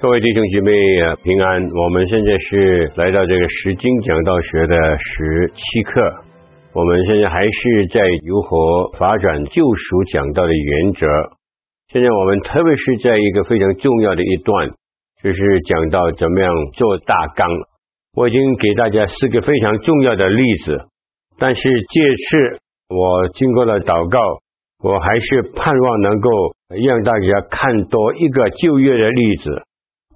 [0.00, 0.72] 各位弟兄姐妹，
[1.22, 1.60] 平安！
[1.60, 6.00] 我们现在是来到这个十经讲道学的十七课，
[6.72, 11.06] 我们现在还是在如何发展救赎讲道的原则。
[11.92, 14.70] 现在我们特别是在一个非常重要的一段，
[15.22, 17.46] 就是讲到怎么样做大纲。
[18.16, 20.80] 我已经给大家四个非常重要的例子，
[21.38, 22.58] 但是这次
[22.88, 24.18] 我经过了祷告，
[24.82, 26.30] 我还是盼望能够
[26.88, 29.50] 让大家看多一个就业的例子。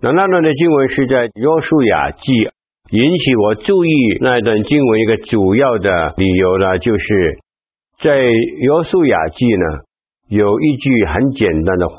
[0.04, 2.30] 那那段的经文是在约书亚记，
[2.90, 3.90] 引起我注意
[4.20, 7.38] 那段经文一个主要的理由呢，就是
[8.00, 9.80] 在约书亚记呢
[10.28, 11.94] 有一句很简单的话，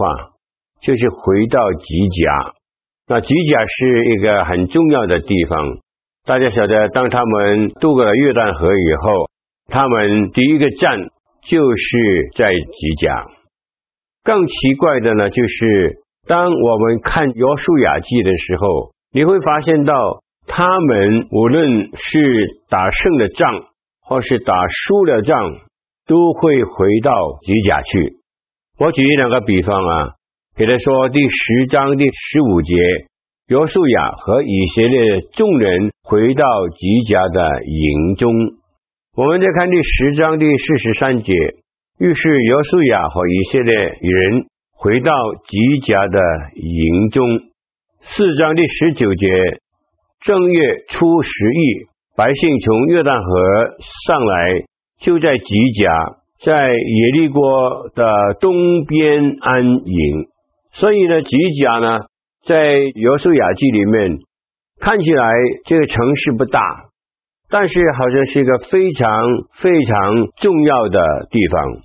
[0.84, 2.54] 就是回到吉甲。
[3.08, 5.80] 那吉甲是一个很重要的地方，
[6.28, 9.32] 大家晓得，当他们渡过了约旦河以后，
[9.68, 11.10] 他们第一个站
[11.42, 13.26] 就是在吉甲。
[14.24, 16.05] 更奇怪的呢，就是。
[16.28, 19.94] 当我们看约书亚记的时候，你会发现到
[20.48, 23.66] 他们无论是打胜了仗，
[24.02, 25.38] 或是打输了仗，
[26.08, 28.18] 都会回到吉甲去。
[28.80, 30.14] 我举一两个比方啊，
[30.58, 32.74] 比如说第十章第十五节，
[33.48, 38.34] 约书亚和以色列众人回到吉甲的营中。
[39.16, 41.34] 我们再看第十章第四十三节，
[42.00, 44.48] 于是约书亚和以色列人。
[44.78, 45.12] 回到
[45.48, 46.20] 吉甲的
[46.56, 47.26] 营中，
[48.02, 49.28] 四章第十九节，
[50.20, 54.66] 正月初十日，百姓从约旦河上来，
[55.00, 60.28] 就在吉甲，在耶利哥的东边安营。
[60.74, 62.00] 所以呢，吉甲呢，
[62.46, 64.18] 在约书亚记里面
[64.82, 65.26] 看起来
[65.64, 66.60] 这个城市不大，
[67.50, 69.08] 但是好像是一个非常
[69.54, 71.00] 非常重要的
[71.32, 71.82] 地方。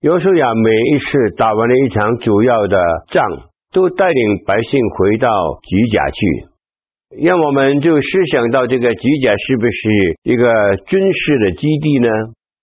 [0.00, 2.78] 约书亚每一次打完了一场主要的
[3.08, 3.22] 仗，
[3.70, 5.28] 都带领百姓回到
[5.62, 7.22] 吉甲去。
[7.22, 9.90] 让我们就思想到这个吉甲是不是
[10.22, 12.08] 一个军事的基地呢？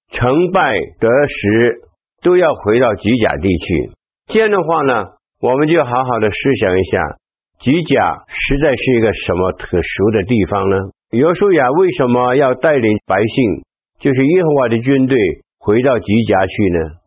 [0.09, 1.81] 成败得失
[2.23, 3.91] 都要回到吉甲地区。
[4.25, 5.05] 这样的话呢，
[5.39, 6.97] 我们就好好的思想一下，
[7.59, 10.75] 吉甲实在是一个什么特殊的地方呢？
[11.11, 13.61] 约书亚为什么要带领百姓，
[13.99, 15.15] 就是耶和华的军队
[15.59, 16.97] 回到吉甲去呢？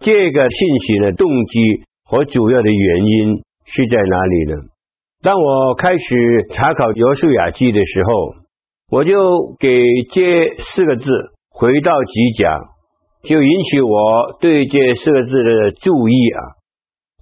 [0.00, 1.60] 这个信息的动机
[2.04, 4.56] 和主要的原因是在哪里呢？
[5.22, 8.34] 当我开始查考约书亚记的时候，
[8.90, 9.68] 我就给
[10.10, 11.06] 这四个字
[11.52, 12.58] “回到吉甲”，
[13.22, 16.40] 就引起我对这四个字的注意啊。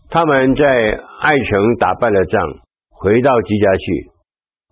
[0.08, 0.64] 他们在
[1.20, 2.40] 艾城打败了仗，
[2.90, 4.10] 回到吉家去，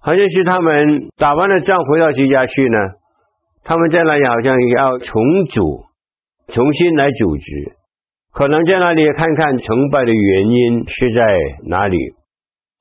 [0.00, 2.78] 好像是他们打完了仗回到吉家去呢。
[3.64, 5.84] 他们在那里好像要重组，
[6.46, 7.76] 重新来组织。
[8.36, 11.22] 可能在那里看看成败的原因是在
[11.64, 11.96] 哪里，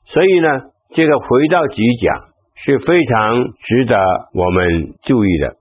[0.03, 0.49] 所以呢，
[0.93, 2.11] 这个回到吉甲
[2.55, 3.95] 是非常值得
[4.33, 5.55] 我们注意的。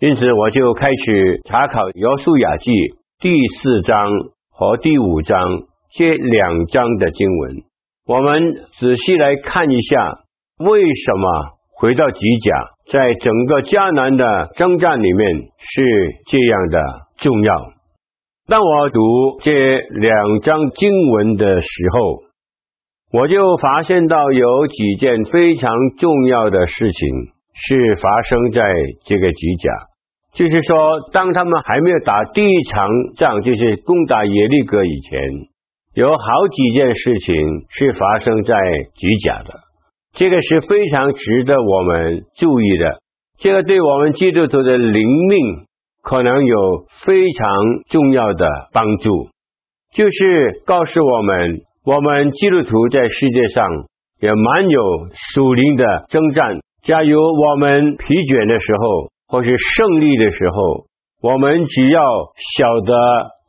[0.00, 2.70] 因此，我就开始查考约书亚记
[3.18, 4.10] 第四章
[4.50, 5.40] 和第五章
[5.90, 7.54] 这两章的经文。
[8.06, 10.18] 我们仔细来看一下，
[10.58, 12.54] 为什么回到吉甲，
[12.92, 15.82] 在整个迦南的征战里面是
[16.26, 16.78] 这样的
[17.16, 17.77] 重要。
[18.50, 22.22] 当我读这两章经文的时候，
[23.12, 27.08] 我就发现到有几件非常重要的事情
[27.52, 28.62] 是发生在
[29.04, 29.70] 这个吉甲。
[30.32, 30.78] 就是说，
[31.12, 35.20] 当他们还没有打第一场仗，就是攻打耶利哥以前，
[35.92, 37.34] 有好几件事情
[37.68, 38.54] 是发生在
[38.94, 39.60] 吉甲的。
[40.14, 42.98] 这个是非常值得我们注意的。
[43.38, 45.67] 这个对我们基督徒的灵命。
[46.02, 47.48] 可能有非常
[47.88, 49.28] 重要的帮助，
[49.92, 53.66] 就是告诉我们，我们基督徒在世界上
[54.20, 54.80] 也蛮有
[55.34, 56.58] 属灵的征战。
[56.82, 60.86] 假如我们疲倦的时候，或是胜利的时候，
[61.20, 62.00] 我们只要
[62.56, 62.94] 晓得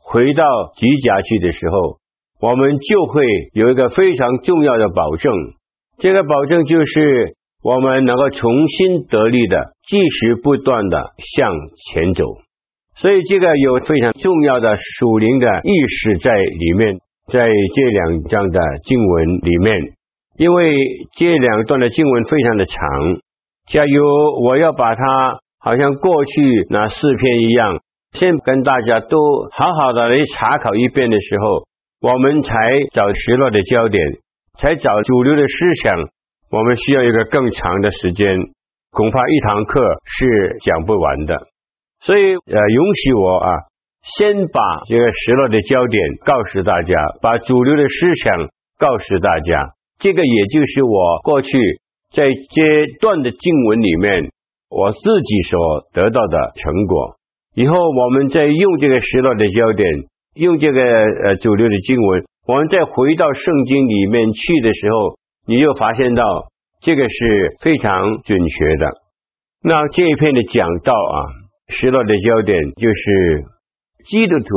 [0.04, 0.44] 回到
[0.75, 2.00] 吉甲去的时候，
[2.42, 3.24] 我们就会
[3.54, 5.31] 有一个非常重要的保证。
[6.00, 11.52] 这个保证就是我们能够重新得力的，继续不断的向
[11.92, 12.24] 前走。
[12.96, 19.78] 所以这个有非常重要的属灵的意识在里面，在这两章的经文里面，
[20.38, 20.74] 因为
[21.18, 22.80] 这两段的经文非常的长，
[23.68, 27.82] 假如我要把它好像过去那四篇一样，
[28.14, 29.18] 先跟大家都
[29.52, 31.68] 好好的来查考一遍的时候，
[32.02, 32.54] 我们才
[32.94, 34.02] 找失落的焦点，
[34.58, 36.10] 才找主流的思想。
[36.51, 38.36] 我们需要一个更长的时间，
[38.90, 41.38] 恐怕一堂课是讲不完的。
[42.01, 43.51] 所以，呃，允许我啊，
[44.01, 48.50] 先把这个失落的焦点告诉大家，把主流的思想
[48.80, 49.75] 告诉大家。
[50.00, 51.56] 这个也就是我过去
[52.12, 54.31] 在这段的经文里面，
[54.72, 57.16] 我自己所得到的成果。
[57.54, 59.88] 以后我们再用这个失落的焦点，
[60.34, 65.19] 用这个呃主流的经文，我们再回到圣经里面去的时候。
[65.50, 66.24] 你又发现到
[66.80, 68.86] 这个是非常准确的。
[69.63, 71.18] 那这一篇的讲道啊，
[71.69, 73.44] 失落的焦点就是
[74.06, 74.54] 基督徒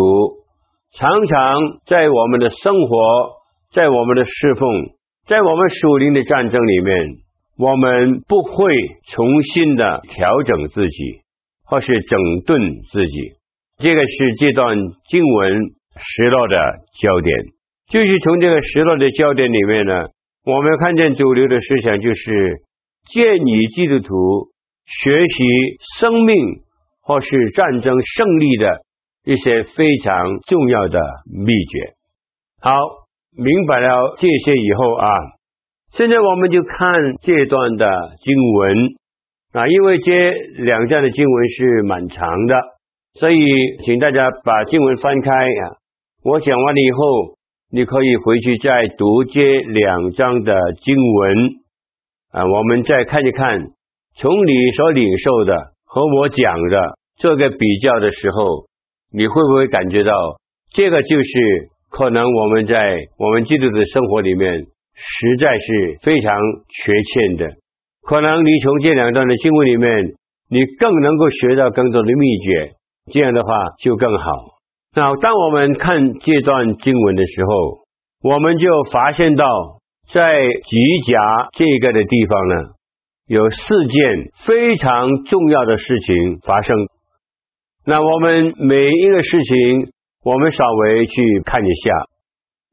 [0.92, 1.54] 常常
[1.86, 3.40] 在我们的生活，
[3.72, 4.68] 在我们的侍奉，
[5.26, 6.94] 在我们属灵的战争里面，
[7.56, 8.74] 我们不会
[9.08, 11.22] 重新的调整自己，
[11.64, 12.60] 或是整顿
[12.92, 13.32] 自己。
[13.78, 14.76] 这个是这段
[15.08, 15.58] 经文
[15.96, 16.56] 失落的
[17.00, 17.34] 焦点，
[17.88, 20.04] 就是从这个失落的焦点里面呢。
[20.44, 22.62] 我们看见主流的思想，就是
[23.06, 24.48] 建议基督徒
[24.84, 25.44] 学习
[26.00, 26.34] 生命
[27.00, 28.82] 或是战争胜利的
[29.24, 30.98] 一些非常重要的
[31.32, 31.94] 秘诀。
[32.60, 32.72] 好，
[33.36, 35.08] 明白了这些以后啊，
[35.92, 36.90] 现在我们就看
[37.20, 37.86] 这段的
[38.18, 38.76] 经文
[39.52, 40.32] 啊，因为这
[40.64, 42.56] 两章的经文是蛮长的，
[43.14, 43.38] 所以
[43.84, 45.78] 请大家把经文翻开啊。
[46.24, 47.36] 我讲完了以后。
[47.74, 51.36] 你可以回去再读这两章的经文
[52.30, 53.60] 啊，我们再看一看，
[54.14, 58.66] 从你所领受的和我讲的做个比较的时候，
[59.10, 60.12] 你会不会感觉到
[60.74, 64.52] 这个就是可能我们在我们基督的生活里面
[64.94, 66.30] 实在是非常
[66.68, 67.56] 缺欠的？
[68.02, 69.88] 可能你从这两段的经文里面，
[70.50, 72.72] 你更能够学到更多的秘诀，
[73.10, 73.48] 这样的话
[73.82, 74.26] 就更好。
[74.94, 77.84] 那当我们看这段经文的时候，
[78.22, 79.46] 我们就发现到，
[80.12, 80.76] 在吉
[81.10, 82.54] 甲这个的地方呢，
[83.26, 84.02] 有四件
[84.44, 86.76] 非常重要的事情发生。
[87.86, 89.92] 那我们每一个事情，
[90.24, 91.90] 我们稍微去看一下。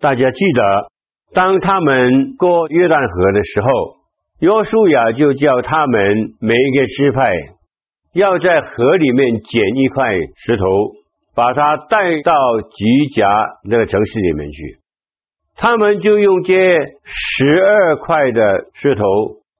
[0.01, 0.91] 大家记得，
[1.33, 3.69] 当他们过约旦河的时候，
[4.39, 7.31] 约书亚就叫他们每一个支派
[8.13, 10.03] 要在河里面捡一块
[10.35, 10.65] 石头。
[11.39, 13.25] 把他带到吉甲
[13.63, 14.79] 那个城市里面去，
[15.55, 16.53] 他们就用这
[17.05, 19.03] 十二块的石头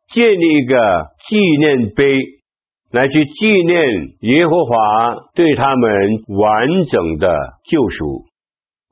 [0.10, 0.76] 建立一个
[1.26, 2.04] 纪念碑，
[2.92, 3.82] 来去纪念
[4.20, 4.76] 耶和华
[5.34, 5.92] 对他们
[6.28, 7.34] 完整的
[7.72, 8.26] 救赎。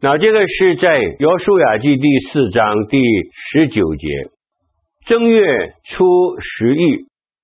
[0.01, 3.01] 那这个是在约书亚记第四章第
[3.33, 4.07] 十九节，
[5.05, 6.05] 正月初
[6.39, 6.79] 十日，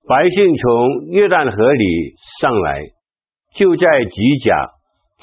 [0.07, 2.79] 百姓从约旦河里上来，
[3.57, 4.69] 就在吉甲。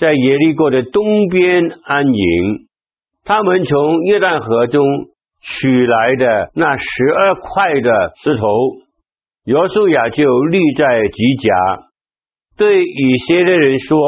[0.00, 2.66] 在耶利哥的东边安营，
[3.22, 4.82] 他们从约旦河中
[5.42, 8.46] 取来的那十二块的石头，
[9.44, 11.54] 约书亚就立在吉甲，
[12.56, 13.98] 对以色列人说：“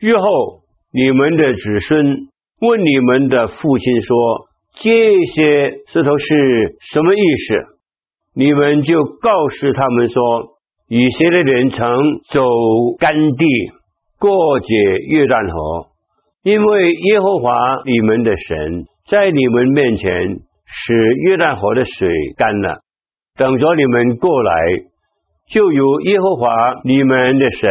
[0.00, 2.06] 日后你们的子孙
[2.62, 4.16] 问你们的父亲说，
[4.80, 7.54] 这些石头是什么意思？
[8.34, 10.56] 你们就告诉他们说，
[10.88, 11.86] 以色列人曾
[12.30, 12.40] 走
[12.98, 13.44] 干地。”
[14.18, 14.74] 过解
[15.08, 15.90] 约旦河，
[16.42, 17.52] 因为耶和华
[17.84, 20.10] 你们的神在你们面前
[20.64, 22.80] 使约旦河的水干了，
[23.36, 24.52] 等着你们过来，
[25.50, 26.48] 就如耶和华
[26.84, 27.68] 你们的神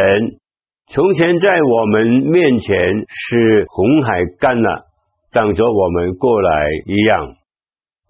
[0.88, 2.76] 从前在我们面前
[3.08, 4.86] 使红海干了，
[5.32, 7.34] 等着我们过来一样，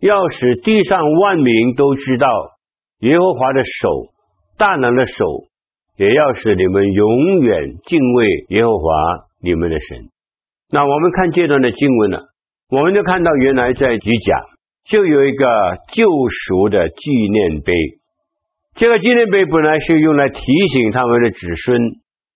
[0.00, 2.28] 要使地上万民都知道
[3.00, 3.88] 耶和华的手，
[4.58, 5.24] 大能的手。
[5.96, 8.84] 也要使你们永远敬畏耶和华
[9.42, 10.08] 你们的神。
[10.70, 12.18] 那我们看这段的经文呢，
[12.70, 14.40] 我们就看到原来在吉甲
[14.84, 15.46] 就有一个
[15.92, 17.72] 救赎的纪念碑。
[18.74, 21.80] 这个纪念碑本来是用来提醒他们的子孙，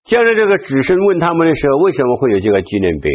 [0.04, 3.10] 将来这个子孙问他们的时候，为什么会有这个纪念碑？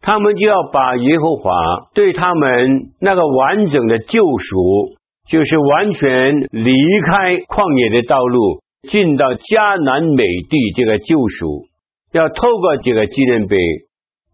[0.00, 1.50] 他们就要把耶和华
[1.94, 4.94] 对他们那个完整的救赎，
[5.28, 6.72] 就是完全离
[7.06, 8.61] 开旷野的道路。
[8.88, 11.66] 进到迦南美地这个救赎，
[12.12, 13.56] 要透过这个纪念碑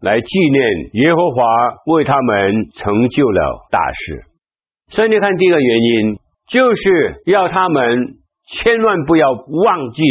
[0.01, 1.43] 来纪念耶和华
[1.85, 4.23] 为他们成就了大事。
[4.89, 10.01] 所以你看，第一个原因就是要他们千万不要忘记，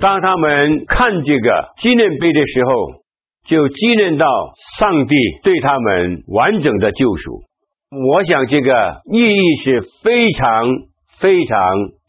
[0.00, 2.72] 当他们看这个纪念碑的时候，
[3.46, 4.26] 就纪念到
[4.80, 7.42] 上帝对他们完整的救赎。
[7.90, 10.64] 我想这个意义是非常
[11.20, 11.58] 非常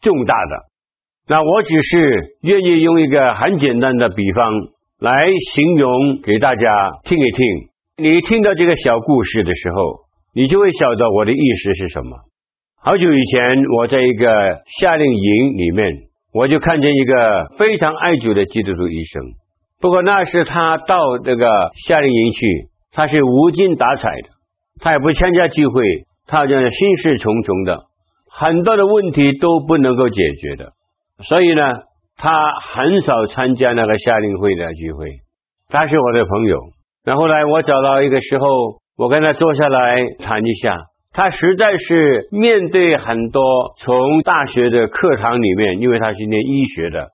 [0.00, 0.71] 重大的。
[1.28, 4.52] 那我只是愿意用一个很简单的比方
[4.98, 5.12] 来
[5.54, 6.62] 形容给大家
[7.04, 7.38] 听一听。
[7.98, 10.00] 你听到这个小故事的时候，
[10.34, 12.16] 你就会晓得我的意思是什么。
[12.82, 14.26] 好久以前，我在一个
[14.80, 15.92] 夏令营里面，
[16.34, 19.22] 我就看见一个非常爱酒的基督徒医生。
[19.80, 21.46] 不过那是他到这个
[21.86, 22.46] 夏令营去，
[22.90, 24.28] 他是无精打采的，
[24.80, 25.82] 他也不参加聚会，
[26.26, 27.84] 他好像心事重重的，
[28.28, 30.72] 很多的问题都不能够解决的。
[31.22, 31.62] 所以呢，
[32.16, 32.32] 他
[32.74, 35.08] 很少参加那个夏令会的聚会。
[35.68, 36.58] 他是我的朋友。
[37.04, 38.46] 那后来我找到一个时候，
[38.96, 40.78] 我跟他坐下来谈一下。
[41.14, 43.42] 他实在是面对很多
[43.76, 47.08] 从大学的课堂里面，因为他是念医学的，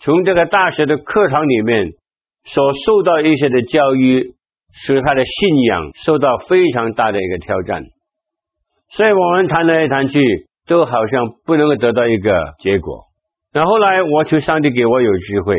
[0.00, 1.90] 从这个大学的课堂里面
[2.44, 4.34] 所受到一些的教育，
[4.72, 7.84] 使他的信仰受到非常大的一个挑战。
[8.90, 10.20] 所以我们谈来谈去，
[10.66, 13.05] 都好像不能够得到一个结果。
[13.56, 15.56] 那后来我求上帝给我有机会，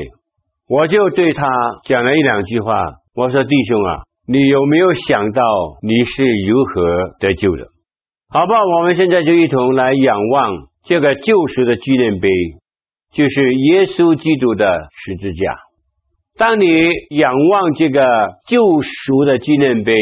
[0.70, 1.48] 我就对他
[1.86, 2.72] 讲了一两句话。
[3.16, 5.42] 我说：“弟兄啊，你有没有想到
[5.82, 7.66] 你是如何得救的？
[8.30, 8.56] 好吧？
[8.64, 12.30] 我们现在就一同来仰望这个救赎的纪念碑，
[13.14, 14.70] 就是耶稣基督的
[15.04, 15.56] 十字架。
[16.38, 16.68] 当你
[17.18, 18.06] 仰望这个
[18.48, 19.94] 救赎的纪念碑，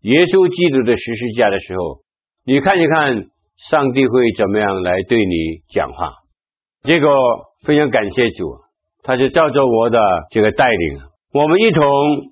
[0.00, 1.98] 耶稣基督的十字架的时候，
[2.46, 3.26] 你看一看
[3.68, 6.12] 上帝会怎么样来对你讲话。
[6.86, 7.10] 结果
[7.66, 8.46] 非常感谢主，
[9.02, 9.98] 他就照着我的
[10.30, 11.00] 这个带领。”
[11.34, 11.82] 我们一同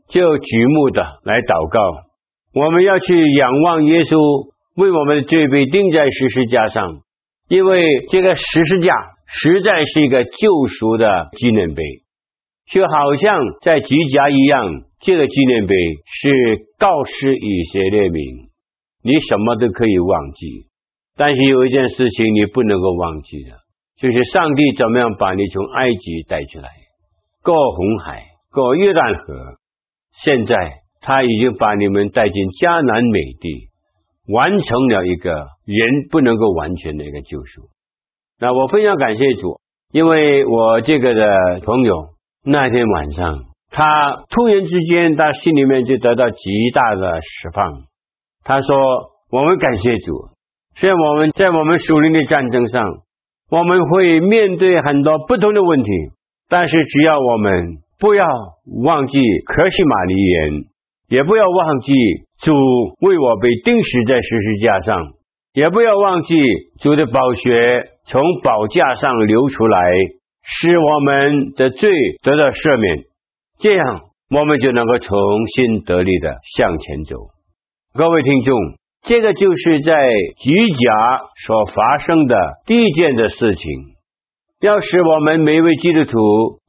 [0.09, 1.79] 就举目的来祷告，
[2.55, 4.17] 我们要去仰望耶稣
[4.77, 7.03] 为我们的罪被钉在十字架上，
[7.49, 8.95] 因为这个十字架
[9.27, 11.83] 实在是一个救赎的纪念碑，
[12.71, 15.75] 就好像在吉甲一样，这个纪念碑
[16.09, 18.49] 是告示以色列民，
[19.03, 20.71] 你什么都可以忘记，
[21.15, 23.51] 但是有一件事情你不能够忘记的，
[23.97, 26.69] 就是上帝怎么样把你从埃及带出来，
[27.43, 28.25] 过红海。
[28.55, 29.59] 过约旦河，
[30.23, 30.55] 现在
[31.01, 33.69] 他已经把你们带进迦南美地，
[34.33, 35.33] 完成了一个
[35.67, 37.63] 人不能够完全的一个救赎。
[38.39, 39.59] 那我非常感谢主，
[39.91, 43.41] 因为我这个的朋友那天晚上，
[43.73, 47.83] 他突然之间，他心里面就得到极大的释放。
[48.45, 48.77] 他说
[49.35, 50.29] ：“我们感谢主，
[50.77, 52.85] 虽然我们在我们属灵的战争上，
[53.55, 55.91] 我们会面对很多不同的问题，
[56.49, 58.27] 但是只要我们。”不要
[58.85, 60.65] 忘记客西马尼园，
[61.09, 61.93] 也不要忘记
[62.43, 62.53] 主
[63.01, 65.13] 为我被钉死在十字架上，
[65.55, 66.35] 也不要忘记
[66.81, 69.79] 主的宝血从宝架上流出来，
[70.43, 71.89] 使我们的罪
[72.23, 73.05] 得到赦免。
[73.59, 74.01] 这样，
[74.37, 75.17] 我们就能够重
[75.55, 77.17] 新得力的向前走。
[77.95, 78.55] 各位听众，
[79.05, 79.95] 这个就是在
[80.39, 83.71] 举甲所发生的第一件的事情。
[84.63, 86.19] 要使我们每位基督徒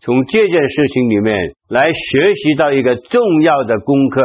[0.02, 1.38] 从这件事情里面
[1.70, 4.22] 来学习到一个重要的功课，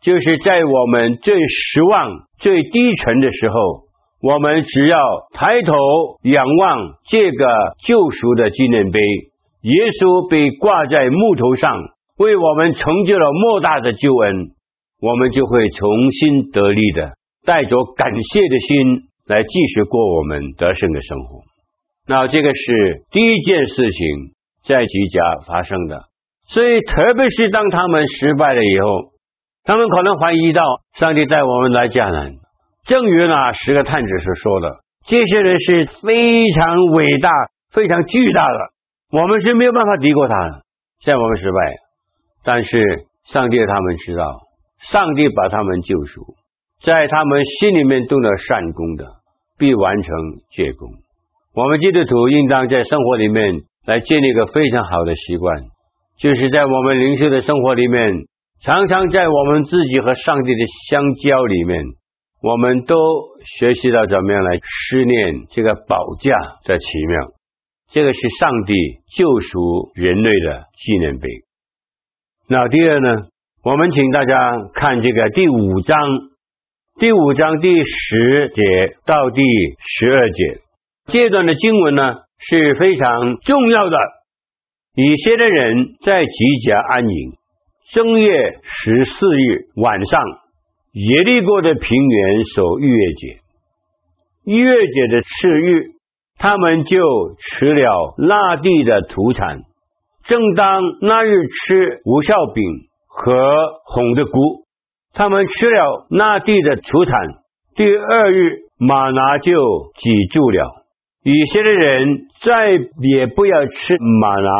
[0.00, 3.54] 就是在我们最失望、最低沉的时候，
[4.22, 4.96] 我们只要
[5.34, 5.74] 抬头
[6.22, 6.78] 仰望
[7.08, 7.46] 这个
[7.82, 9.00] 救赎的纪念碑，
[9.62, 11.74] 耶稣被挂在木头上，
[12.16, 14.52] 为我们成就了莫大的救恩，
[15.00, 17.10] 我们就会重新得力的，
[17.44, 21.42] 带着感谢的心来继续过我们得胜的生活。
[22.06, 24.06] 那这个是第一件事情
[24.66, 26.02] 在吉甲发生的，
[26.48, 29.12] 所以特别是当他们失败了以后，
[29.64, 30.62] 他们可能怀疑到
[30.94, 32.32] 上帝带我们来迦南，
[32.84, 37.30] 正如那十个探子所说的，这些人是非常伟大、
[37.70, 38.58] 非常巨大的，
[39.12, 40.62] 我们是没有办法敌过他的。
[41.00, 41.58] 现在我们失败，
[42.44, 44.24] 但是上帝他们知道，
[44.90, 46.34] 上帝把他们救赎，
[46.82, 49.04] 在他们心里面动了善功的，
[49.58, 50.16] 必完成
[50.50, 50.88] 戒功。
[51.54, 55.62] 我们基督徒应当在生活里面来建立一个非常好的习惯，
[56.18, 58.12] 就是在我们灵修的生活里面，
[58.62, 61.84] 常常在我们自己和上帝的相交里面，
[62.42, 62.96] 我们都
[63.58, 67.18] 学习到怎么样来思念这个宝架的奇妙。
[67.92, 68.72] 这个是上帝
[69.16, 71.28] 救赎人类的纪念碑。
[72.48, 73.26] 那第二呢，
[73.64, 75.98] 我们请大家看这个第五章，
[77.00, 78.62] 第五章第十节
[79.06, 79.40] 到第
[79.78, 80.58] 十二节。
[81.06, 82.02] 这段的经文呢
[82.36, 83.96] 是非常重要的。
[84.96, 87.32] 以色列人在吉甲安营，
[87.94, 90.20] 正月十四日晚上，
[90.92, 93.38] 耶利哥的平原守逾越节。
[94.44, 95.92] 逾越节的次日，
[96.36, 96.98] 他们就
[97.38, 99.62] 吃了那地的土产。
[100.24, 102.62] 正当那日吃无酵饼
[103.06, 103.32] 和
[103.86, 104.66] 红的谷，
[105.12, 107.14] 他们吃了那地的土产。
[107.74, 109.52] 第二日，玛拿就
[109.94, 110.86] 止住了。
[111.22, 112.70] 以色列人再
[113.02, 114.50] 也不要吃玛拿。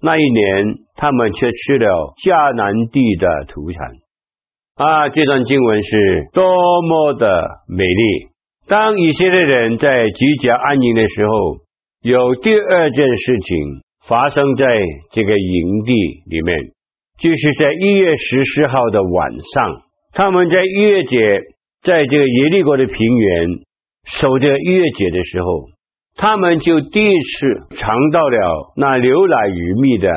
[0.00, 3.88] 那一年，他们却吃了迦南地的土产。
[4.76, 6.44] 啊，这段经文是多
[6.82, 8.28] 么的美丽！
[8.66, 11.58] 当以色列人在吉甲安营的时候，
[12.02, 13.56] 有第二件事情
[14.06, 14.66] 发生在
[15.12, 15.92] 这个营地
[16.26, 16.58] 里面，
[17.18, 21.18] 就是在一月十四号的晚上，他们在逾越节，
[21.82, 23.48] 在这个耶利哥的平原
[24.06, 25.68] 守着逾越节的时候，
[26.16, 30.08] 他们就第一次尝到了那牛奶与蜜的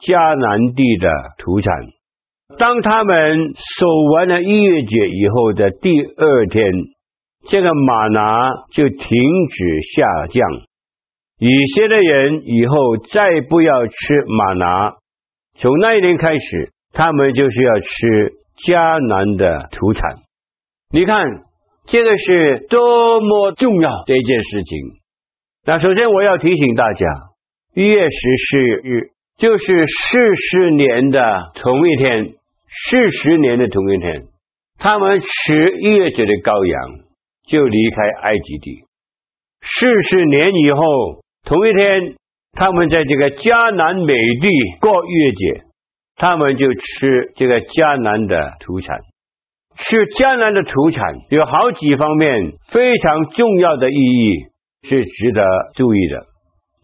[0.00, 1.72] 迦南地的土产。
[2.58, 6.62] 当他们守完了逾越节以后的第二天，
[7.48, 10.42] 这个玛拿就停止下降。
[11.38, 13.94] 以色列人以后再不要吃
[14.26, 14.94] 玛拿，
[15.56, 17.86] 从那一年开始，他们就是要吃
[18.66, 20.16] 迦南的土产。
[20.90, 21.24] 你看，
[21.86, 24.78] 这个是多么重要的一件事情。
[25.66, 27.06] 那首先我要提醒大家，
[27.74, 28.18] 一月十
[28.50, 31.20] 四日就是四十年的
[31.54, 32.34] 同一天，
[32.88, 34.24] 四十年的同一天，
[34.78, 37.04] 他们吃一月节的羔羊，
[37.46, 38.84] 就离开埃及地。
[39.62, 42.16] 四十年以后，同一天，
[42.54, 44.48] 他们在这个迦南美地
[44.80, 45.64] 过月节，
[46.16, 48.98] 他们就吃这个迦南的土产。
[49.76, 54.54] 吃迦南的土产有好几方面非常重要的意义。
[54.86, 55.42] 是值得
[55.74, 56.26] 注意的。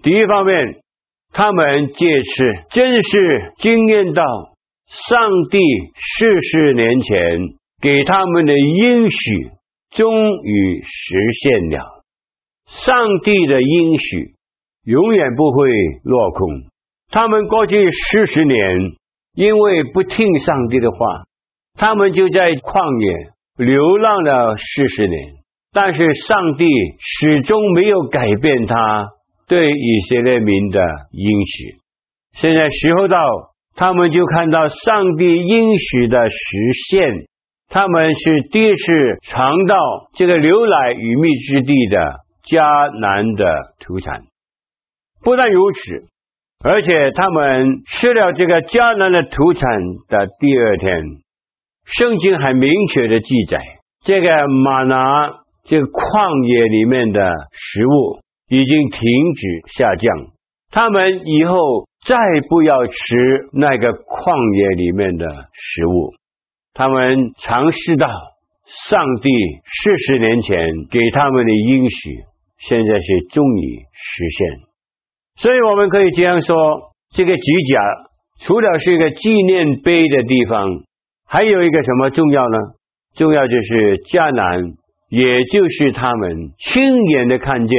[0.03, 0.81] 第一方面，
[1.35, 4.23] 他们借此真是经验到
[4.87, 5.59] 上帝
[6.17, 7.41] 四十年前
[7.83, 9.19] 给他们的应许
[9.91, 12.03] 终于实现了。
[12.69, 14.33] 上帝的应许
[14.85, 15.69] 永远不会
[16.05, 16.49] 落空。
[17.11, 18.59] 他们过去四十年
[19.35, 20.99] 因为不听上帝的话，
[21.79, 25.35] 他们就在旷野流浪了四十年。
[25.73, 26.67] 但是上帝
[26.99, 29.09] 始终没有改变他
[29.47, 30.81] 对以色列民的
[31.13, 31.79] 应许。
[32.35, 33.19] 现在时候到，
[33.77, 36.37] 他们就看到上帝应许的实
[36.91, 37.26] 现。
[37.69, 39.76] 他们是第一次尝到
[40.15, 41.99] 这个牛奶与蜜之地的
[42.43, 43.45] 迦南的
[43.78, 44.23] 土产。
[45.23, 46.04] 不但如此，
[46.65, 49.69] 而且他们吃了这个迦南的土产
[50.09, 51.02] 的第二天，
[51.85, 53.59] 圣经还明确的记载，
[54.04, 55.41] 这个玛拿。
[55.63, 57.21] 这个旷野里面的
[57.52, 59.00] 食物已经停
[59.37, 60.33] 止下降，
[60.73, 62.17] 他们以后再
[62.49, 62.97] 不要吃
[63.52, 66.15] 那个旷野里面的食物。
[66.73, 68.09] 他们尝试到
[68.89, 69.28] 上帝
[69.85, 70.56] 四十年前
[70.91, 72.19] 给他们的应许，
[72.59, 74.70] 现在是终于实现。
[75.41, 76.55] 所以我们可以这样说：
[77.15, 77.81] 这个吉甲
[78.41, 80.69] 除了是一个纪念碑的地方，
[81.26, 82.59] 还有一个什么重要呢？
[83.15, 84.75] 重要就是迦南。
[85.11, 87.76] 也就是他们亲眼的看见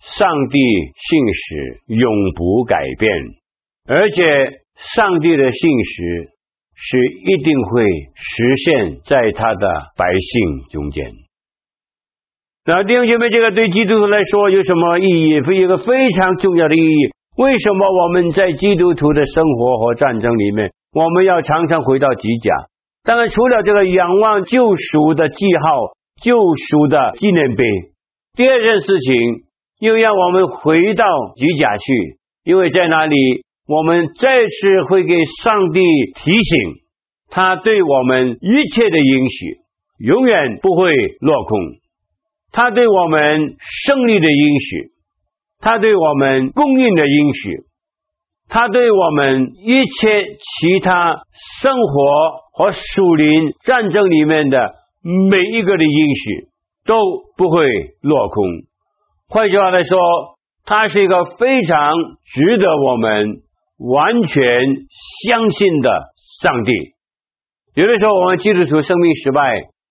[0.00, 0.60] 上帝
[0.94, 3.12] 信实永不改变，
[3.88, 4.22] 而且
[4.76, 6.30] 上帝的信实
[6.76, 9.66] 是一定会实现在他的
[9.96, 11.10] 百姓中间。
[12.68, 15.40] 那弟兄姐妹，这个对基督徒来说有什么意义？
[15.40, 17.08] 会一个非常重要的意义。
[17.38, 22.52] 为什么我们在基督徒的生活和战争里面，我们要常常回到极甲？
[23.04, 25.96] 当然，除了这个仰望救赎的记号。
[26.20, 27.64] 救赎的纪念碑。
[28.34, 29.14] 第二件事情，
[29.78, 31.04] 又让我们回到
[31.36, 33.16] 极甲去，因为在那里，
[33.68, 35.80] 我们再次会给上帝
[36.16, 36.82] 提醒，
[37.30, 39.58] 他对我们一切的应许
[40.04, 41.56] 永远不会落空，
[42.52, 44.92] 他对我们胜利的应许，
[45.58, 47.64] 他对我们供应的应许，
[48.48, 51.22] 他对我们一切其他
[51.60, 54.74] 生活和属灵战争里面的。
[55.00, 56.48] 每一个的应许
[56.84, 56.96] 都
[57.36, 57.64] 不会
[58.02, 58.44] 落空。
[59.28, 59.96] 换句话来说，
[60.66, 61.92] 他是一个非常
[62.34, 63.36] 值得我们
[63.78, 64.42] 完全
[65.24, 65.90] 相信的
[66.42, 66.72] 上帝。
[67.74, 69.40] 有的时候我们基督徒生命失败，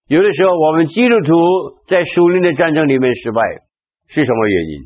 [0.07, 3.41] 有的时候我们基督徒在属灵的战争里面失败，
[4.07, 4.83] 是什么原因？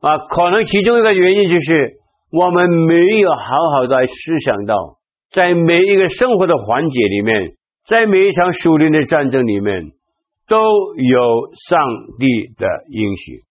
[0.00, 1.94] 啊，可能其中一个原因就是
[2.30, 3.36] 我们没有好
[3.74, 4.98] 好的思想到，
[5.32, 7.52] 在每一个生活的环节里面。
[7.88, 9.92] 在每一场属灵的战争里面，
[10.48, 11.78] 都有上
[12.18, 12.26] 帝
[12.58, 13.44] 的应许。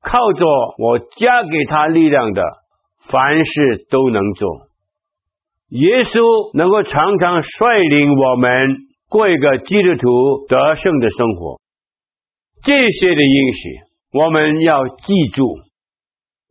[0.00, 0.46] 靠着
[0.78, 2.40] 我加给他力量的，
[3.10, 4.68] 凡事都能做。
[5.70, 8.50] 耶稣能够常常率领我们
[9.08, 11.60] 过一个基督徒得胜的生活。
[12.62, 13.80] 这些的应许，
[14.12, 15.44] 我们要记住。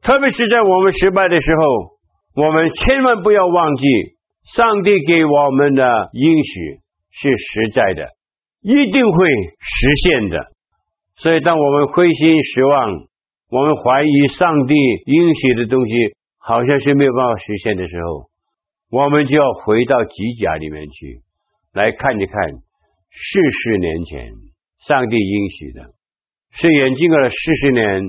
[0.01, 3.85] 特别是在我们失败的时候，我们千万不要忘记
[4.55, 6.81] 上帝给我们的应许。
[7.19, 8.09] 是实在的，
[8.61, 9.27] 一定会
[9.59, 10.37] 实现的。
[11.15, 12.91] 所以，当我们灰心失望，
[13.49, 15.93] 我们怀疑上帝应许的东西
[16.37, 18.29] 好像是没有办法实现的时候，
[18.91, 21.21] 我们就要回到吉甲里面去，
[21.77, 22.35] 来看一看
[23.11, 24.31] 四十年前
[24.87, 25.93] 上帝应许的，
[26.51, 28.01] 虽然经过了四十年，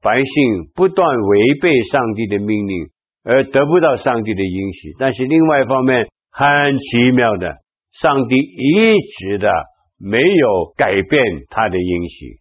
[0.00, 0.32] 百姓
[0.76, 2.90] 不断违背上帝的命令，
[3.24, 7.56] 而得不到上帝的应许，但是另外一方面很奇妙的，
[7.92, 9.50] 上帝一直的
[9.98, 11.20] 没有改变
[11.50, 12.38] 他的应许，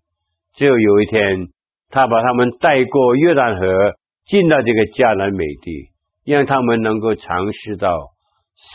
[0.54, 1.48] 只有有一天，
[1.90, 3.96] 他把他们带过约旦河，
[4.28, 5.90] 进到这个迦南美地，
[6.26, 7.90] 让他们能够尝试到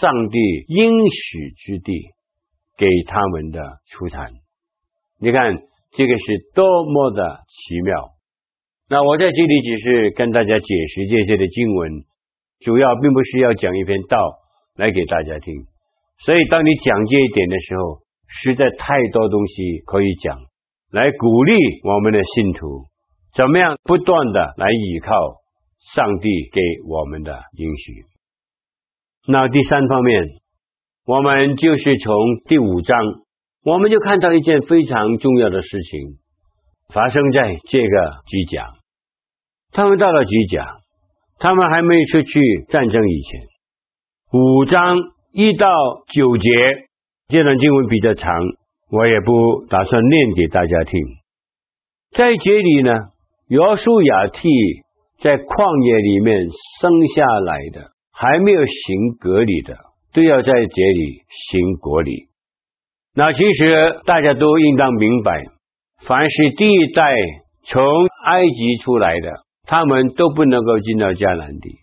[0.01, 1.93] 上帝应许之地
[2.77, 4.31] 给他们的出产。
[5.21, 5.57] 你看，
[5.93, 8.11] 这个是多么的奇妙！
[8.89, 12.05] 那我在这里只是跟大家解释这些的经文，
[12.61, 14.19] 主要并不是要讲一篇道
[14.77, 15.55] 来给大家听。
[16.19, 20.39] 所以，当你讲这一点的时候，实在太多东西可以讲，
[20.91, 22.85] 来鼓励我们的信徒。
[23.35, 25.11] 怎么样不断的来依靠
[25.95, 28.14] 上帝给我们的应许？
[29.27, 30.23] 那第三方面，
[31.07, 32.15] 我们就是从
[32.47, 32.99] 第五章，
[33.65, 36.19] 我们就看到一件非常重要的事情
[36.93, 38.67] 发生在这个吉甲。
[39.73, 40.77] 他们到了吉甲，
[41.39, 43.41] 他们还没出去战争以前，
[44.33, 44.97] 五章
[45.33, 45.69] 一到
[46.13, 46.49] 九节，
[47.29, 48.33] 这段经文比较长，
[48.91, 51.01] 我也不打算念给大家听。
[52.13, 52.93] 在这里呢。
[53.47, 54.49] 约书亚替
[55.21, 56.49] 在旷野里面
[56.81, 59.77] 生下来的还没有行割礼的，
[60.13, 62.29] 都要在这里行割礼。
[63.15, 65.43] 那其实大家都应当明白，
[66.07, 67.03] 凡是第一代
[67.65, 67.85] 从
[68.27, 69.33] 埃及出来的，
[69.65, 71.79] 他们都不能够进到迦南地。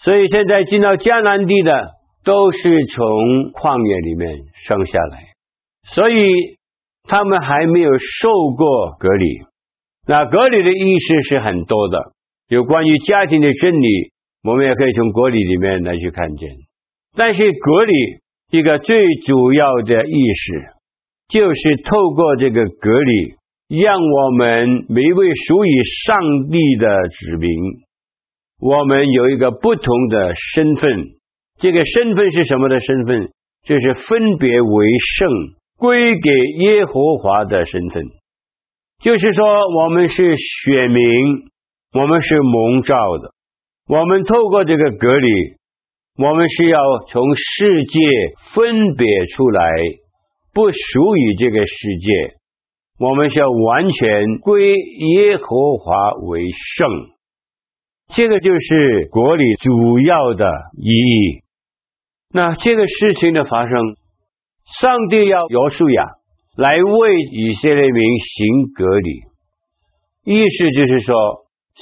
[0.00, 1.72] 所以现在进到迦南地的，
[2.24, 3.04] 都是从
[3.52, 5.24] 旷野里面生下来，
[5.88, 6.30] 所以
[7.04, 9.26] 他们还没有受过隔离。
[10.06, 12.12] 那隔离的意思是很多的，
[12.48, 16.48] 有关于家庭的真理，我们也可以从割礼里面来去看见。
[17.16, 17.92] 但是割礼
[18.50, 18.96] 一个最
[19.26, 20.54] 主要的意思，
[21.28, 23.34] 就是透过这个割礼，
[23.82, 26.16] 让我们每一位属于上
[26.50, 27.50] 帝的子民，
[28.60, 30.90] 我们有一个不同的身份。
[31.58, 33.30] 这个身份是什么的身份？
[33.64, 35.28] 就是分别为圣，
[35.76, 38.04] 归给耶和华的身份。
[39.02, 39.44] 就是说，
[39.76, 41.04] 我们是选民，
[41.92, 43.34] 我们是蒙召的。
[43.88, 45.28] 我们透过这个隔离，
[46.18, 47.98] 我们是要从世界
[48.54, 49.70] 分别出来，
[50.52, 52.36] 不属于这个世界。
[52.98, 56.42] 我们是要完全归耶和华为
[56.76, 56.88] 圣。
[58.14, 60.44] 这个就是国礼主要的
[60.76, 61.42] 意义。
[62.32, 63.72] 那这个事情的发生，
[64.80, 66.04] 上帝要约书亚。
[66.56, 69.10] 来为以色列民行隔离，
[70.24, 71.14] 意思就是说，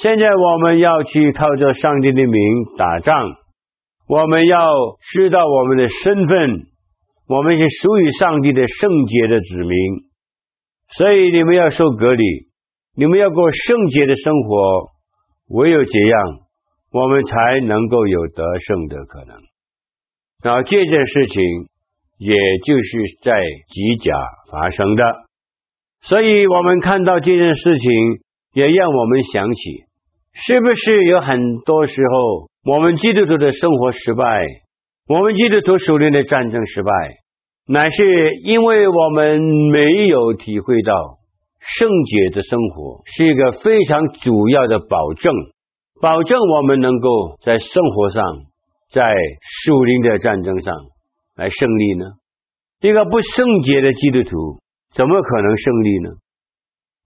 [0.03, 2.41] 现在我们要去靠着上帝的名
[2.77, 3.37] 打仗，
[4.09, 4.59] 我们要
[5.13, 6.67] 知道我们的身份，
[7.29, 9.71] 我们是属于上帝的圣洁的子民，
[10.91, 12.25] 所以你们要受隔离，
[12.95, 14.91] 你们要过圣洁的生活，
[15.49, 16.41] 唯有这样，
[16.93, 19.37] 我们才能够有得胜的可能。
[20.43, 21.43] 然后这件事情。
[22.19, 22.33] 也
[22.65, 23.31] 就是在
[23.69, 24.17] 吉甲
[24.51, 25.03] 发生的，
[26.01, 27.93] 所以我们看到这件事情，
[28.55, 29.61] 也让我们想起，
[30.45, 34.25] 是不是有很多时候我们基督徒的生活失败，
[35.09, 36.91] 我们基督徒首领的战争失败，
[37.67, 38.05] 乃是
[38.45, 39.41] 因为我们
[39.73, 40.93] 没有体会到
[41.59, 45.33] 圣洁的生活是一个非常主要的保证，
[46.01, 47.09] 保证我们能够
[47.43, 48.23] 在生活上，
[48.93, 49.03] 在
[49.65, 50.75] 属灵的战争上。
[51.35, 52.05] 来胜利呢？
[52.81, 54.59] 一个不圣洁的基督徒
[54.95, 56.11] 怎么可能胜利呢？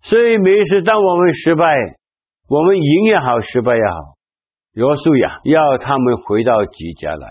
[0.03, 1.65] 所以每一次当我们失败，
[2.51, 4.19] 我们赢也好，失败也好，
[4.75, 7.29] 约书亚要他们回到吉家来，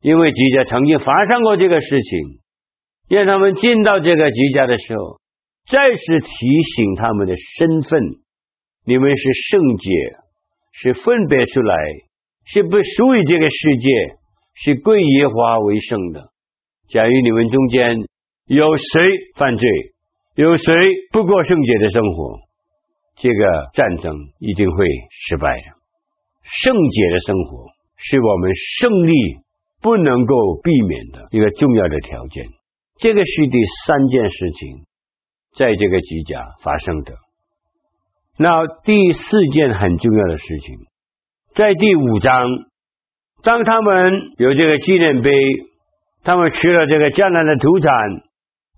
[0.00, 2.38] 因为吉家曾经发生过这个事情，
[3.08, 5.18] 让他们进到这个吉家的时候，
[5.68, 8.00] 再次提醒他们的身份：
[8.86, 9.90] 你们是圣洁，
[10.70, 11.74] 是分别出来，
[12.44, 13.88] 是不属于这个世界。
[14.56, 16.30] 是贵耶华为圣的。
[16.88, 17.96] 假如你们中间
[18.46, 19.02] 有谁
[19.34, 19.68] 犯罪，
[20.36, 20.72] 有谁
[21.10, 22.38] 不过圣洁的生活，
[23.16, 25.64] 这个战争一定会失败的。
[26.42, 29.12] 圣洁的生活是我们胜利
[29.80, 32.46] 不能够避免的一个重要的条件。
[32.98, 34.84] 这个是第三件事情，
[35.56, 37.14] 在这个吉甲发生的。
[38.36, 40.76] 那第四件很重要的事情，
[41.54, 42.48] 在第五章。
[43.42, 45.30] 当他们有这个纪念碑，
[46.22, 47.92] 他们吃了这个江南的土产，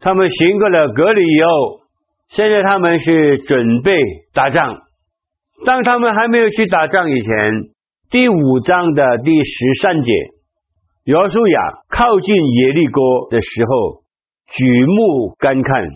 [0.01, 1.86] 他们行过了隔离以后，
[2.29, 3.93] 现在他们是准备
[4.35, 4.83] 打仗，
[5.65, 7.33] 当他们还没有去打仗以前，
[8.11, 10.13] 第五章的第十三节，
[11.05, 14.03] 约书亚靠近耶利哥的时候，
[14.49, 15.89] 举目观看，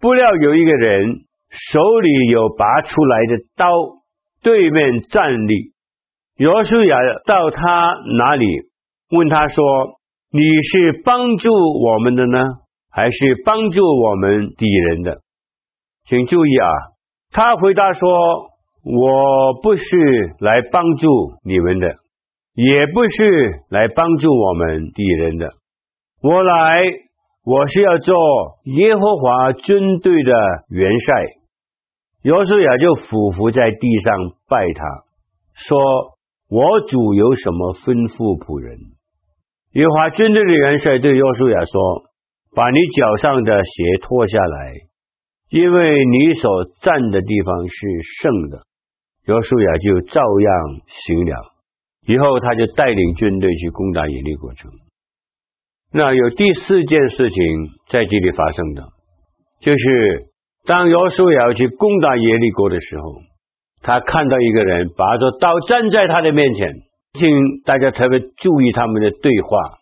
[0.00, 1.08] 不料有一个人
[1.48, 3.66] 手里有拔出来的刀，
[4.42, 5.72] 对面站立。
[6.36, 8.46] 约书亚到他那里，
[9.10, 9.64] 问他说
[10.32, 12.38] ：“你是帮助我们的呢，
[12.90, 15.21] 还是帮助我们敌人的？”
[16.12, 16.68] 请注意啊，
[17.30, 18.06] 他回答说
[18.84, 19.96] ：“我不是
[20.40, 21.08] 来帮助
[21.42, 21.88] 你们的，
[22.52, 25.54] 也不是来帮助我们敌人的。
[26.22, 26.82] 我来，
[27.46, 28.14] 我是要做
[28.64, 30.32] 耶和华军队的
[30.68, 31.14] 元帅。”
[32.24, 34.14] 约书亚就俯伏在地上
[34.50, 34.84] 拜他，
[35.54, 35.80] 说。
[36.54, 38.76] 我主有什么吩咐仆人？
[39.72, 42.04] 耶和华军队的元帅对约书亚说
[42.54, 44.74] ：“把你脚上的鞋脱下来，
[45.52, 47.76] 因为你所站的地方是
[48.20, 48.62] 圣的。”
[49.28, 50.50] 约书亚就照样
[50.88, 51.34] 行了。
[52.08, 54.72] 以后他就带领军队去攻打耶利国城。
[55.92, 57.44] 那有第四件事情
[57.88, 58.88] 在这里发生的，
[59.60, 60.26] 就是
[60.66, 63.04] 当约书亚去攻打耶利国的时候。
[63.84, 66.72] 他看到一个人拔着刀站在他的面前，
[67.14, 67.28] 请
[67.64, 69.78] 大家特别注意他们的对话。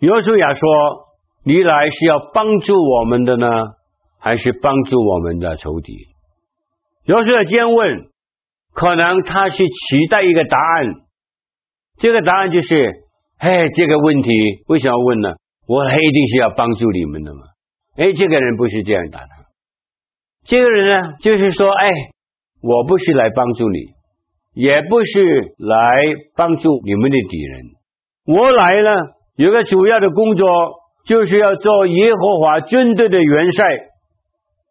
[0.00, 0.68] 约书亚说
[1.44, 3.46] ：“你来是要帮助我们的呢，
[4.18, 5.92] 还是帮助我们的仇敌？”
[7.06, 8.06] 有时候这样问，
[8.74, 10.94] 可能他是期待一个答案。
[11.98, 12.92] 这个答案就是
[13.38, 14.30] ：“嘿，这个问题
[14.68, 15.34] 为什么要问呢？
[15.66, 17.40] 我一定是要帮助你们的嘛。”
[17.96, 19.28] 哎，这个人不是这样答的。
[20.44, 21.90] 这个人呢，就是说：“哎。”
[22.62, 23.78] 我不是来帮助你，
[24.54, 25.76] 也不是来
[26.34, 27.62] 帮助你们的敌人。
[28.24, 30.48] 我来了，有个主要的工作，
[31.04, 33.64] 就是要做耶和华军队的元帅。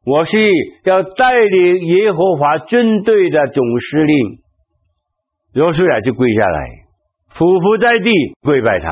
[0.06, 0.38] 我是
[0.84, 4.39] 要带领耶和华军队的总司令。
[5.54, 6.60] 约书亚就跪下来，
[7.34, 8.91] 匍匐在地跪拜他。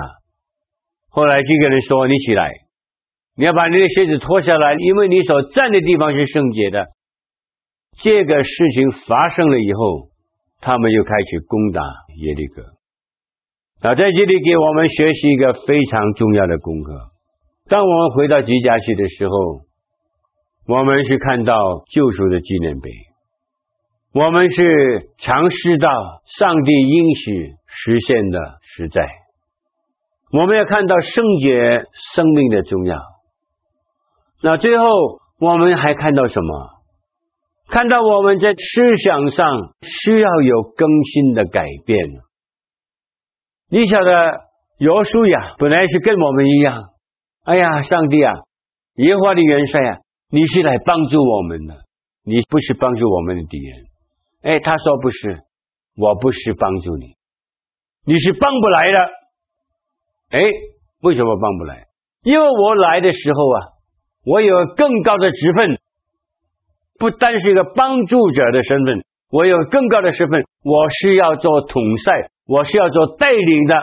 [1.10, 2.50] 后来这个人说：“你起来，
[3.38, 6.88] 你要把你的鞋子脱下来，因为你所站的地方是圣洁的。”
[8.02, 10.10] 这个事情发生了以后，
[10.62, 11.82] 他们又开始攻打
[12.18, 12.64] 耶利哥。
[13.84, 17.12] 那在这里给我们学习一个非常重要的功课。
[17.70, 19.34] 当我们回到吉甲去的时候，
[20.66, 21.54] 我们是看到
[21.92, 22.90] 救赎的纪念碑，
[24.14, 25.90] 我们是尝试到
[26.40, 29.06] 上帝应许实现的实在。
[30.32, 32.98] 我们要看到圣洁生命的重要。
[34.42, 34.86] 那最后
[35.40, 36.70] 我们还看到什么？
[37.68, 42.00] 看到我们在思想上需要有更新的改变。
[43.70, 44.12] 你晓得，
[44.78, 46.78] 耶稣呀本来是跟我们一样。
[47.44, 48.34] 哎呀，上帝啊，
[48.96, 49.98] 耶和华的元帅啊，
[50.34, 51.76] 你是来帮助我们的，
[52.26, 53.84] 你不是帮助我们的敌人。
[54.42, 55.44] 哎，他说不是，
[55.96, 57.14] 我不是帮助你，
[58.04, 58.98] 你是帮不来的。
[60.32, 60.40] 哎，
[61.04, 61.86] 为什么帮不来？
[62.24, 63.60] 因为我来的时候啊，
[64.26, 65.78] 我有更高的职分。
[66.98, 73.76] 不单是一个帮助者的身份，我有更高的身份，我是要做统帅，我是要做带领的，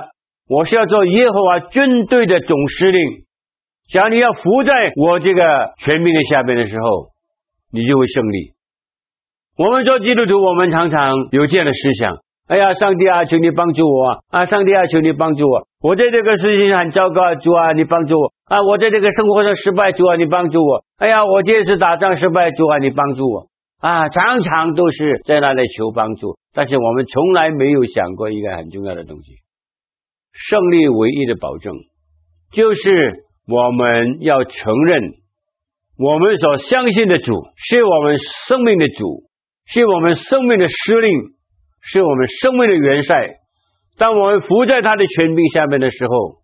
[0.48, 3.00] 我是要做耶和华军队的总司令。
[3.90, 5.42] 只要你要服在我这个
[5.78, 7.10] 权柄的下边的时候，
[7.72, 8.54] 你就会胜利。
[9.58, 12.18] 我们做基督徒，我们常常有这样的思想。
[12.46, 14.46] 哎呀，上帝啊，求你帮助我啊！
[14.46, 15.66] 上帝啊，求你帮助我！
[15.82, 18.62] 我在这个事情上很糟糕，主啊，你帮助我啊！
[18.62, 20.84] 我在这个生活上失败，主啊，你帮助我！
[20.98, 23.46] 哎呀，我这次打仗失败，主啊，你帮助我
[23.80, 24.08] 啊！
[24.08, 29.34] 常常都是在那里求帮助，但是我们从来没有想过一个很重要的东西：
[30.32, 31.74] 胜利唯一的保证，
[32.52, 35.02] 就是我们要承认，
[35.98, 39.24] 我们所相信的主是我们生命的主，
[39.66, 41.38] 是我们生命的司令。
[41.82, 43.16] 是我们生命的元帅。
[43.96, 46.42] 当我们伏在他的权柄下面的时候，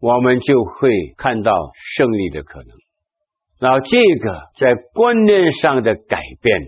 [0.00, 1.52] 我们就会看到
[1.98, 2.68] 胜利的可能。
[3.60, 6.62] 然后，这个在观念上的改变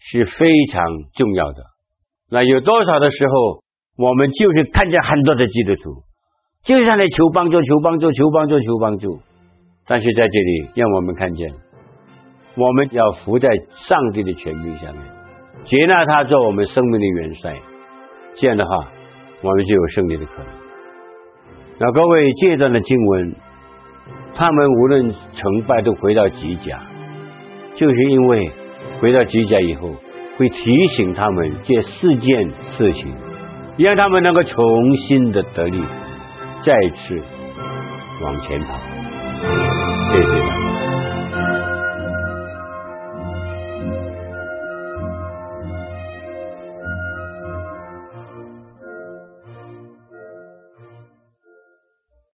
[0.00, 0.82] 是非常
[1.16, 1.64] 重要的。
[2.30, 3.62] 那有多少的时候，
[3.98, 6.04] 我们就是看见很多的基督徒，
[6.64, 9.20] 就是在求帮助、求帮助、求帮助、求帮助。
[9.86, 11.48] 但是在这里，让我们看见，
[12.56, 15.00] 我们要伏在上帝的权柄下面。
[15.64, 17.56] 接纳他做我们生命的元帅，
[18.36, 18.70] 这样的话，
[19.42, 20.46] 我们就有胜利的可能。
[21.78, 23.34] 那各位，这段的经文，
[24.34, 26.80] 他们无论成败都回到吉甲，
[27.74, 28.50] 就是因为
[29.00, 29.90] 回到吉甲以后，
[30.36, 33.14] 会提醒他们这四件事情，
[33.78, 35.82] 让他们能够重新的得力，
[36.68, 37.18] 再次
[38.20, 38.78] 往前跑。
[40.12, 40.57] 谢谢。